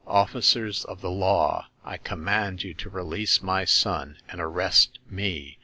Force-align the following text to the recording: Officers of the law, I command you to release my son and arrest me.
Officers 0.07 0.83
of 0.85 1.01
the 1.01 1.11
law, 1.11 1.67
I 1.85 1.97
command 1.97 2.63
you 2.63 2.73
to 2.73 2.89
release 2.89 3.43
my 3.43 3.65
son 3.65 4.17
and 4.29 4.41
arrest 4.41 4.97
me. 5.07 5.59